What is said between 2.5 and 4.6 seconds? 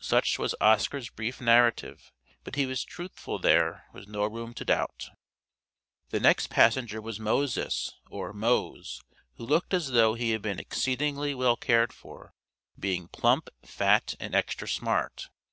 he was truthful there was no room